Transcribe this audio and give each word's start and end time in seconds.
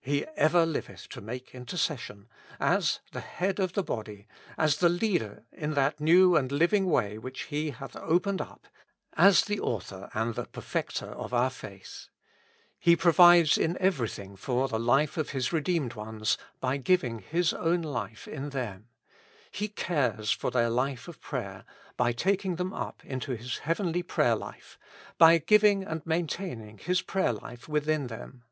He 0.00 0.26
ever 0.34 0.66
liveth 0.66 1.08
to 1.10 1.20
make 1.20 1.54
intercession" 1.54 2.28
as 2.74 2.98
the 3.12 3.20
Head 3.20 3.60
of 3.60 3.74
the 3.74 3.82
body, 3.84 4.26
as 4.56 4.78
the 4.78 4.88
Leader 4.88 5.44
in 5.52 5.74
that 5.74 6.00
new 6.00 6.34
and 6.34 6.50
living 6.50 6.86
way 6.86 7.16
which 7.16 7.42
He 7.42 7.70
hath 7.70 7.94
opened 7.94 8.40
up, 8.40 8.66
as 9.12 9.42
the 9.44 9.60
Author 9.60 10.10
and 10.14 10.34
the 10.34 10.46
Perfecter 10.46 11.06
of 11.06 11.32
our 11.32 11.48
faith. 11.50 12.08
He 12.76 12.96
provides 12.96 13.56
in 13.56 13.78
everything 13.80 14.34
for 14.34 14.66
the 14.66 14.80
life 14.80 15.16
of 15.16 15.30
His 15.30 15.52
redeemed 15.52 15.94
ones 15.94 16.36
by 16.58 16.78
giving 16.78 17.20
His 17.20 17.52
own 17.52 17.82
life 17.82 18.26
in 18.26 18.48
them: 18.50 18.88
He 19.48 19.68
cares 19.68 20.32
for 20.32 20.50
their 20.50 20.70
life 20.70 21.06
of 21.06 21.20
prayer, 21.20 21.64
by 21.96 22.10
taking 22.12 22.56
them 22.56 22.72
up 22.72 23.04
into 23.04 23.26
213 23.36 23.36
With 23.36 23.48
Christ 23.68 23.80
in 23.80 23.92
the 23.92 23.92
School 23.92 23.94
of 24.00 24.06
Prayer. 24.08 24.26
His 24.26 24.32
heavenly 24.32 24.50
prayer 24.50 24.52
hfe, 24.52 25.18
by 25.18 25.38
giving 25.38 25.84
and 25.84 26.02
maintaining 26.04 26.78
His 26.78 27.00
prayer 27.00 27.34
hfe 27.34 27.68
within 27.68 28.08
them. 28.08 28.42